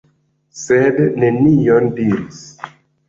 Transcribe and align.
Sed 0.61 0.97
nenion 1.25 1.91
diris. 2.01 2.41